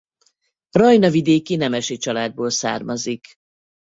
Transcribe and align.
Rajna-vidéki 0.69 1.55
nemesi 1.55 1.97
családból 1.97 2.49
származik. 2.49 3.35